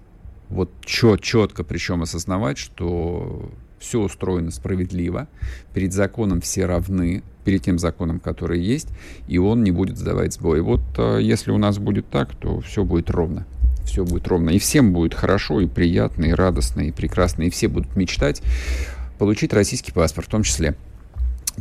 [0.47, 5.27] вот чет, четко причем осознавать, что все устроено справедливо,
[5.73, 8.87] перед законом все равны, перед тем законом, который есть,
[9.27, 10.61] и он не будет сдавать сбой.
[10.61, 13.45] Вот э, если у нас будет так, то все будет ровно.
[13.83, 14.51] Все будет ровно.
[14.51, 17.43] И всем будет хорошо, и приятно, и радостно, и прекрасно.
[17.43, 18.41] И все будут мечтать
[19.19, 20.77] получить российский паспорт в том числе.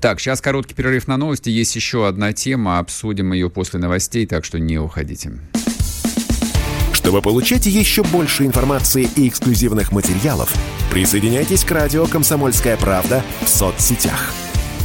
[0.01, 1.49] Так, сейчас короткий перерыв на новости.
[1.49, 2.79] Есть еще одна тема.
[2.79, 5.33] Обсудим ее после новостей, так что не уходите.
[6.93, 10.55] Чтобы получать еще больше информации и эксклюзивных материалов,
[10.91, 14.33] присоединяйтесь к радио «Комсомольская правда» в соцсетях–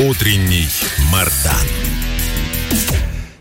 [0.00, 0.68] Утренний
[1.12, 1.66] Мардан.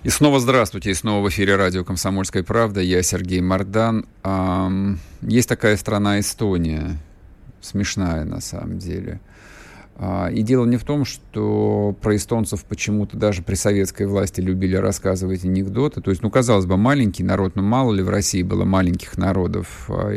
[0.04, 2.82] И снова здравствуйте, и снова в эфире радио «Комсомольская правда».
[2.82, 4.06] Я Сергей Мардан.
[5.22, 6.98] Есть такая страна Эстония,
[7.62, 9.22] смешная на самом деле.
[9.96, 14.76] А, и дело не в том, что про эстонцев почему-то даже при советской власти любили
[14.76, 16.02] рассказывать анекдоты.
[16.02, 19.86] То есть, ну, казалось бы, маленький народ, но мало ли в России было маленьких народов.
[19.88, 20.12] А,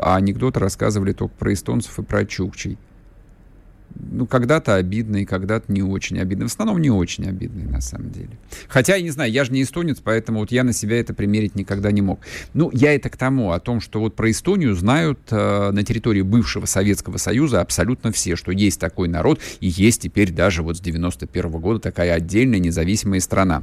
[0.00, 2.76] а анекдоты рассказывали только про эстонцев и про чукчей
[3.94, 6.46] ну, когда-то обидный, когда-то не очень обидный.
[6.46, 8.30] В основном не очень обидный, на самом деле.
[8.68, 11.54] Хотя, я не знаю, я же не эстонец, поэтому вот я на себя это примерить
[11.54, 12.20] никогда не мог.
[12.54, 16.22] Ну, я это к тому, о том, что вот про Эстонию знают э, на территории
[16.22, 20.80] бывшего Советского Союза абсолютно все, что есть такой народ, и есть теперь даже вот с
[20.80, 23.62] 91 -го года такая отдельная независимая страна.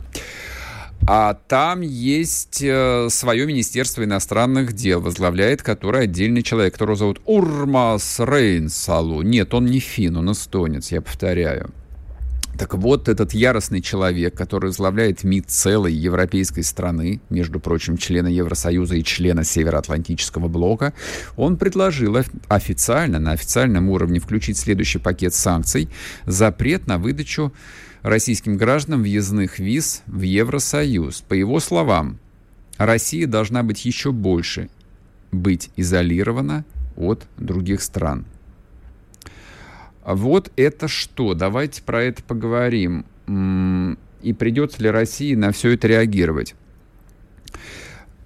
[1.06, 8.20] А там есть э, свое Министерство иностранных дел, возглавляет которое отдельный человек, которого зовут Урмас
[8.20, 9.22] Рейнсалу.
[9.22, 11.72] Нет, он не фин, он эстонец, я повторяю.
[12.58, 18.96] Так вот, этот яростный человек, который возглавляет МИД целой европейской страны, между прочим, члена Евросоюза
[18.96, 20.94] и члена Североатлантического блока,
[21.36, 22.18] он предложил
[22.48, 25.90] официально, на официальном уровне включить следующий пакет санкций,
[26.26, 27.54] запрет на выдачу
[28.10, 31.22] российским гражданам въездных виз в Евросоюз.
[31.22, 32.20] По его словам,
[32.78, 34.70] Россия должна быть еще больше
[35.32, 36.64] быть изолирована
[36.96, 38.26] от других стран.
[40.06, 41.34] Вот это что?
[41.34, 43.06] Давайте про это поговорим.
[44.22, 46.56] И придется ли России на все это реагировать?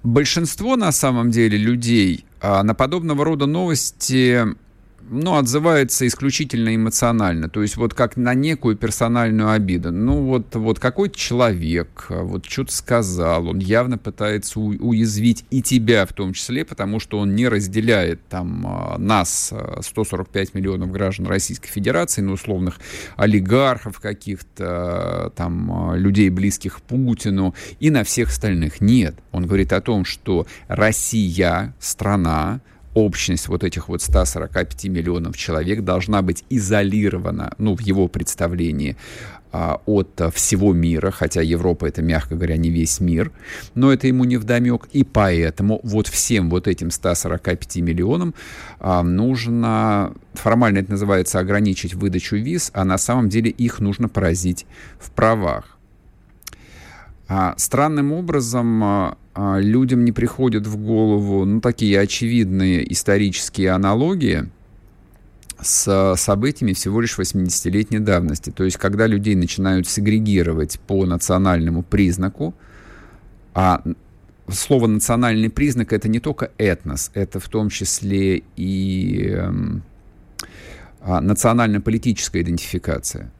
[0.04, 4.46] Большинство, на самом деле, людей а, на подобного рода новости
[5.10, 9.92] ну, отзывается исключительно эмоционально, то есть вот как на некую персональную обиду.
[9.92, 16.14] Ну, вот, вот какой-то человек вот что-то сказал, он явно пытается уязвить и тебя в
[16.14, 21.70] том числе, потому что он не разделяет там а, нас, 145 а, миллионов граждан Российской
[21.70, 22.80] Федерации, ну, условных
[23.16, 28.82] олигархов каких-то, там, а, людей, близких Путину, и на всех остальных.
[28.82, 29.16] Нет.
[29.32, 32.62] Он говорит о том, что Россия, страна,
[32.94, 38.98] общность вот этих вот 145 миллионов человек должна быть изолирована, ну, в его представлении,
[39.54, 43.34] а, от всего мира, хотя Европа это, мягко говоря, не весь мир,
[43.76, 48.34] но это ему не вдомек, и поэтому вот всем вот этим 145 миллионам
[48.80, 54.66] а, нужно, формально это называется ограничить выдачу виз, а на самом деле их нужно поразить
[55.00, 55.78] в правах.
[57.34, 64.50] А, странным образом а, а, людям не приходят в голову ну, такие очевидные исторические аналогии
[65.62, 68.50] с событиями всего лишь 80-летней давности.
[68.50, 72.54] То есть, когда людей начинают сегрегировать по национальному признаку,
[73.54, 73.82] а
[74.50, 79.84] слово национальный признак это не только этнос, это в том числе и эм,
[81.00, 83.32] национально-политическая идентификация.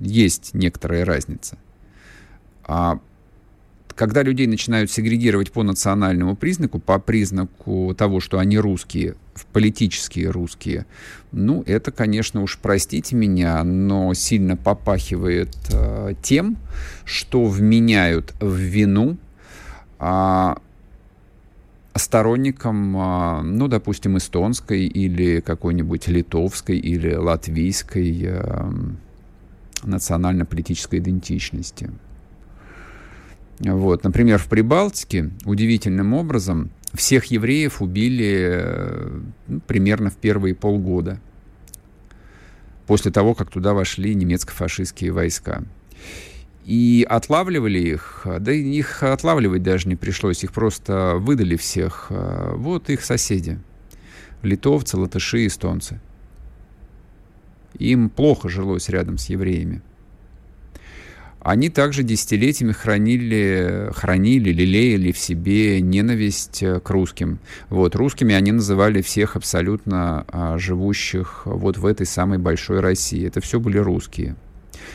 [0.00, 1.58] Есть некоторая разница.
[2.64, 2.98] А
[3.94, 9.16] когда людей начинают сегрегировать по национальному признаку, по признаку того, что они русские,
[9.52, 10.86] политические русские,
[11.30, 16.56] ну, это, конечно, уж простите меня, но сильно попахивает э, тем,
[17.04, 19.18] что вменяют в вину
[19.98, 20.54] э,
[21.94, 28.72] сторонникам, э, ну, допустим, эстонской или какой-нибудь литовской или латвийской э,
[29.84, 31.90] национально-политической идентичности.
[33.62, 38.66] Вот, например, в Прибалтике удивительным образом всех евреев убили
[39.46, 41.20] ну, примерно в первые полгода
[42.86, 45.62] после того, как туда вошли немецко-фашистские войска.
[46.64, 52.08] И отлавливали их, да их отлавливать даже не пришлось, их просто выдали всех.
[52.10, 53.60] Вот их соседи,
[54.42, 56.00] литовцы, латыши, эстонцы.
[57.78, 59.82] Им плохо жилось рядом с евреями
[61.44, 67.40] они также десятилетиями хранили, хранили, лелеяли в себе ненависть э, к русским.
[67.68, 73.26] Вот, русскими они называли всех абсолютно а, живущих вот в этой самой большой России.
[73.26, 74.36] Это все были русские.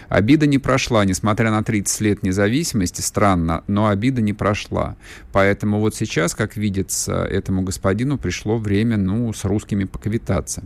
[0.09, 4.95] Обида не прошла, несмотря на 30 лет независимости, странно, но обида не прошла.
[5.33, 10.63] Поэтому вот сейчас, как видится, этому господину пришло время, ну, с русскими поквитаться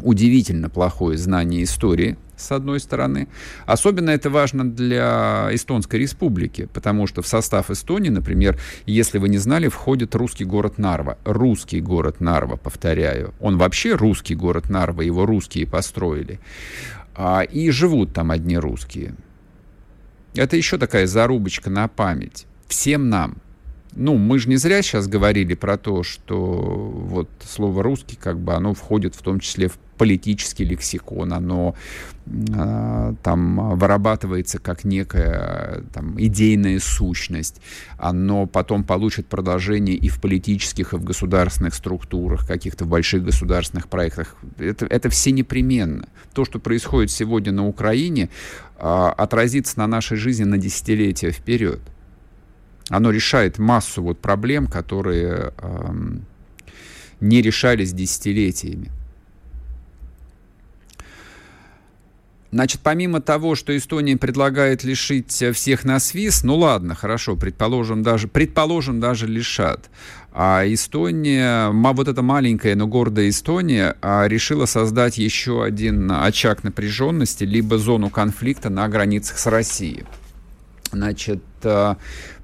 [0.00, 3.28] удивительно плохое знание истории, с одной стороны.
[3.66, 9.38] Особенно это важно для Эстонской республики, потому что в состав Эстонии, например, если вы не
[9.38, 11.18] знали, входит русский город Нарва.
[11.24, 13.34] Русский город Нарва, повторяю.
[13.40, 16.40] Он вообще русский город Нарва, его русские построили.
[17.14, 19.14] А, и живут там одни русские.
[20.34, 22.46] Это еще такая зарубочка на память.
[22.68, 23.38] Всем нам,
[23.94, 28.54] ну, мы же не зря сейчас говорили про то, что вот слово «русский», как бы,
[28.54, 31.74] оно входит в том числе в политический лексикон, оно
[32.26, 37.60] э, там вырабатывается как некая там, идейная сущность,
[37.98, 44.36] оно потом получит продолжение и в политических, и в государственных структурах, каких-то больших государственных проектах.
[44.58, 46.08] Это, это все непременно.
[46.32, 48.30] То, что происходит сегодня на Украине,
[48.78, 51.80] э, отразится на нашей жизни на десятилетия вперед.
[52.88, 55.92] Оно решает массу вот проблем, которые э,
[57.20, 58.90] не решались десятилетиями.
[62.50, 68.26] Значит, помимо того, что Эстония предлагает лишить всех на свист, ну ладно, хорошо, предположим, даже,
[68.26, 69.90] предположим, даже лишат.
[70.32, 77.44] А Эстония, вот эта маленькая, но гордая Эстония, а, решила создать еще один очаг напряженности,
[77.44, 80.04] либо зону конфликта на границах с Россией.
[80.90, 81.42] Значит,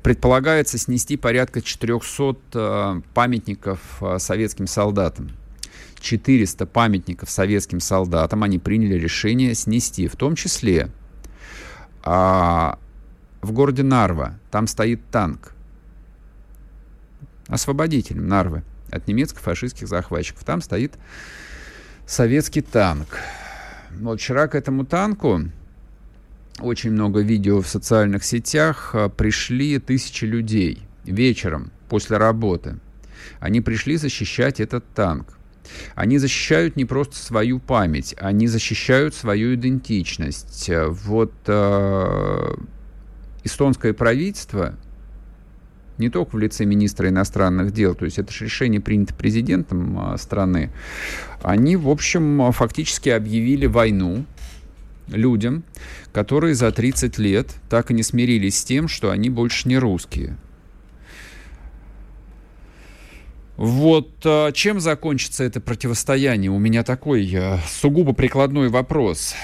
[0.02, 5.30] предполагается снести порядка 400 э, памятников э, советским солдатам.
[6.00, 10.90] 400 памятников советским солдатам они приняли решение снести, в том числе
[12.02, 12.78] а,
[13.40, 14.38] в городе Нарва.
[14.50, 15.54] Там стоит танк.
[17.48, 20.44] Освободителем Нарвы от немецко-фашистских захватчиков.
[20.44, 20.92] Там стоит
[22.06, 23.18] советский танк.
[23.98, 25.40] Вот вчера к этому танку
[26.60, 32.78] очень много видео в социальных сетях, а, пришли тысячи людей вечером после работы.
[33.40, 35.36] Они пришли защищать этот танк.
[35.94, 40.70] Они защищают не просто свою память, они защищают свою идентичность.
[40.70, 42.54] Вот э,
[43.44, 44.74] эстонское правительство,
[45.96, 50.18] не только в лице министра иностранных дел, то есть это же решение принято президентом э,
[50.18, 50.70] страны,
[51.42, 54.26] они, в общем, фактически объявили войну
[55.08, 55.64] людям,
[56.12, 60.36] которые за 30 лет так и не смирились с тем, что они больше не русские.
[63.56, 66.50] Вот а, чем закончится это противостояние?
[66.50, 69.34] У меня такой а, сугубо прикладной вопрос.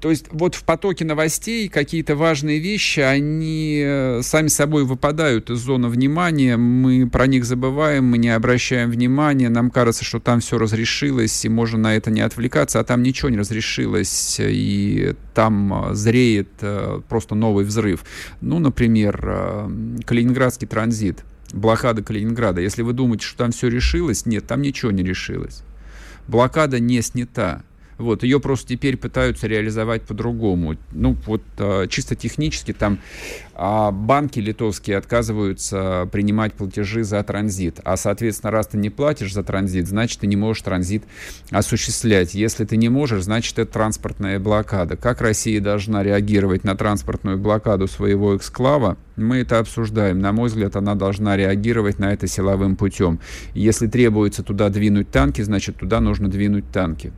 [0.00, 5.58] То есть вот в потоке новостей какие-то важные вещи, они э, сами собой выпадают из
[5.58, 10.56] зоны внимания, мы про них забываем, мы не обращаем внимания, нам кажется, что там все
[10.56, 16.50] разрешилось, и можно на это не отвлекаться, а там ничего не разрешилось, и там зреет
[16.60, 18.04] э, просто новый взрыв.
[18.40, 19.70] Ну, например, э,
[20.04, 22.60] Калининградский транзит, блокада Калининграда.
[22.60, 25.62] Если вы думаете, что там все решилось, нет, там ничего не решилось.
[26.28, 27.62] Блокада не снята.
[27.98, 30.76] Вот, ее просто теперь пытаются реализовать по-другому.
[30.92, 33.00] Ну, вот а, чисто технически там
[33.54, 37.80] а, банки литовские отказываются принимать платежи за транзит.
[37.82, 41.02] А, соответственно, раз ты не платишь за транзит, значит, ты не можешь транзит
[41.50, 42.34] осуществлять.
[42.34, 44.96] Если ты не можешь, значит, это транспортная блокада.
[44.96, 50.20] Как Россия должна реагировать на транспортную блокаду своего эксклава, мы это обсуждаем.
[50.20, 53.18] На мой взгляд, она должна реагировать на это силовым путем.
[53.54, 57.12] Если требуется туда двинуть танки, значит, туда нужно двинуть танки.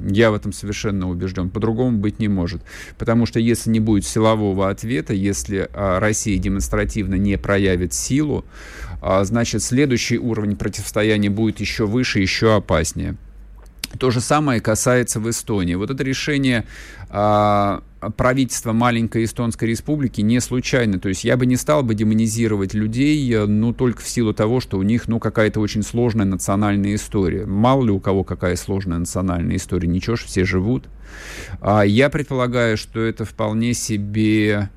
[0.00, 1.50] Я в этом совершенно убежден.
[1.50, 2.62] По-другому быть не может.
[2.98, 8.44] Потому что если не будет силового ответа, если а, Россия демонстративно не проявит силу,
[9.00, 13.16] а, значит следующий уровень противостояния будет еще выше, еще опаснее.
[13.98, 15.74] То же самое касается в Эстонии.
[15.74, 16.64] Вот это решение
[17.08, 17.82] а,
[18.16, 20.98] правительства маленькой эстонской республики не случайно.
[20.98, 24.60] То есть я бы не стал бы демонизировать людей, э, ну, только в силу того,
[24.60, 27.46] что у них, ну, какая-то очень сложная национальная история.
[27.46, 30.88] Мало ли у кого какая сложная национальная история, ничего ж, все живут.
[31.60, 34.70] А я предполагаю, что это вполне себе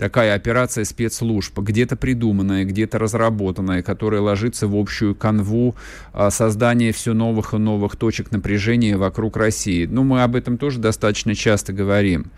[0.00, 5.74] такая операция спецслужб, где-то придуманная, где-то разработанная, которая ложится в общую канву
[6.14, 9.84] а, создания все новых и новых точек напряжения вокруг России.
[9.84, 12.30] Ну, мы об этом тоже достаточно часто говорим.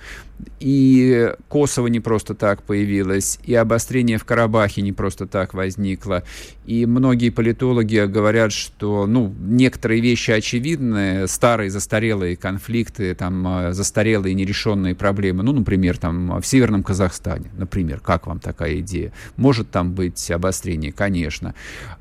[0.58, 6.24] И Косово не просто так появилось, и обострение в Карабахе не просто так возникло.
[6.66, 14.34] И многие политологи говорят, что ну, некоторые вещи очевидны, старые застарелые конфликты, там, а, застарелые
[14.34, 18.00] нерешенные проблемы, ну, например, там, в Северном Казахстане например.
[18.00, 19.12] Как вам такая идея?
[19.36, 20.92] Может там быть обострение?
[20.92, 21.54] Конечно.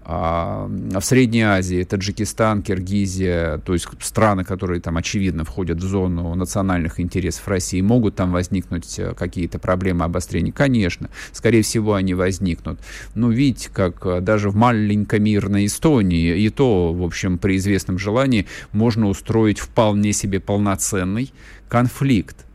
[0.04, 6.34] А в Средней Азии, Таджикистан, Киргизия, то есть страны, которые там очевидно входят в зону
[6.36, 10.52] национальных интересов России, могут там возникнуть э, какие-то проблемы обострения?
[10.52, 11.10] Конечно.
[11.32, 12.80] Скорее всего, они возникнут.
[13.16, 17.98] Но видите, как э, даже в маленькой мирной Эстонии, и то, в общем, при известном
[17.98, 21.34] желании, можно устроить вполне себе полноценный
[21.70, 22.46] конфликт.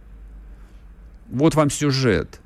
[1.29, 2.41] Вот вам сюжет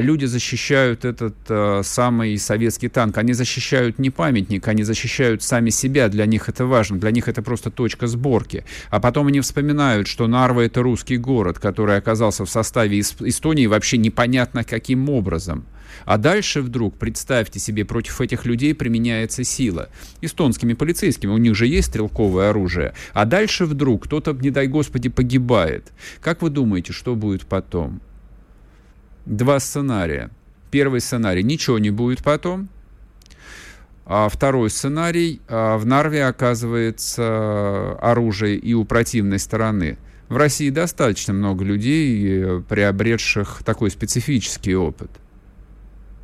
[0.00, 3.18] люди защищают этот э, самый советский танк.
[3.18, 6.08] Они защищают не памятник, они защищают сами себя.
[6.08, 7.00] Для них это важно.
[7.00, 8.64] Для них это просто точка сборки.
[8.90, 13.98] А потом они вспоминают, что Нарва это русский город, который оказался в составе Эстонии вообще
[13.98, 15.64] непонятно каким образом.
[16.04, 19.88] А дальше вдруг, представьте себе, против этих людей применяется сила.
[20.20, 22.94] Эстонскими полицейскими, у них же есть стрелковое оружие.
[23.12, 25.92] А дальше вдруг кто-то, не дай господи, погибает.
[26.20, 28.00] Как вы думаете, что будет потом?
[29.26, 30.30] Два сценария.
[30.70, 32.68] Первый сценарий– ничего не будет потом.
[34.06, 39.98] А второй сценарий а,– в Нарве оказывается оружие и у противной стороны.
[40.28, 45.10] В России достаточно много людей, э, приобретших такой специфический опыт.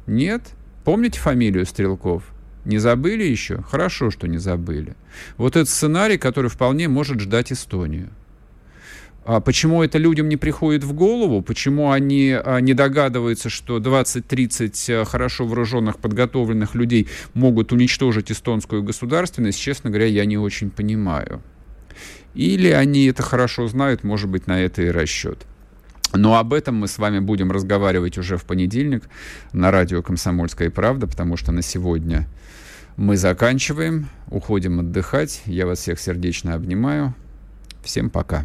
[0.07, 0.43] Нет?
[0.85, 2.25] Помните фамилию Стрелков?
[2.65, 3.63] Не забыли еще?
[3.63, 4.97] Хорошо, что не забыли.
[5.37, 8.11] Вот этот сценарий, который вполне может ждать Эстонию.
[9.25, 11.43] А почему это людям не приходит в голову?
[11.43, 18.83] Почему они а, не догадываются, что 20-30 а, хорошо вооруженных, подготовленных людей могут уничтожить эстонскую
[18.83, 19.61] государственность?
[19.61, 21.43] Честно говоря, я не очень понимаю.
[22.35, 25.47] Или они это хорошо знают, может быть, на это и расчет.
[26.13, 29.05] Но об этом мы с вами будем разговаривать уже в понедельник
[29.53, 32.27] на радио «Комсомольская правда», потому что на сегодня
[32.97, 35.43] мы заканчиваем, уходим отдыхать.
[35.47, 37.15] Я вас всех сердечно обнимаю.
[37.83, 38.45] Всем пока.